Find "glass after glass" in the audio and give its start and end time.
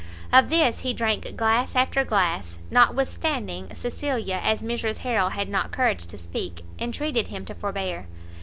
1.37-2.55